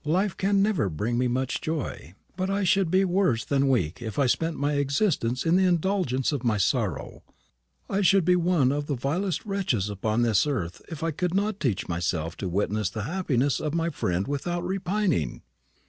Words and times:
"Life 0.03 0.35
can 0.35 0.63
never 0.63 0.89
bring 0.89 1.19
me 1.19 1.27
much 1.27 1.61
joy; 1.61 2.15
but 2.35 2.49
I 2.49 2.63
should 2.63 2.89
be 2.89 3.05
worse 3.05 3.45
than 3.45 3.69
weak 3.69 4.01
if 4.01 4.17
I 4.17 4.25
spent 4.25 4.57
my 4.57 4.73
existence 4.73 5.45
in 5.45 5.57
the 5.57 5.65
indulgence 5.67 6.31
of 6.31 6.43
my 6.43 6.57
sorrow. 6.57 7.21
I 7.87 8.01
should 8.01 8.25
be 8.25 8.35
one 8.35 8.71
of 8.71 8.87
the 8.87 8.95
vilest 8.95 9.45
wretches 9.45 9.91
upon 9.91 10.23
this 10.23 10.47
earth 10.47 10.81
if 10.89 11.03
I 11.03 11.11
could 11.11 11.35
not 11.35 11.59
teach 11.59 11.87
myself 11.87 12.35
to 12.37 12.49
witness 12.49 12.89
the 12.89 13.03
happiness 13.03 13.59
of 13.59 13.75
my 13.75 13.89
friend 13.91 14.27
without 14.27 14.63
repining." 14.65 15.43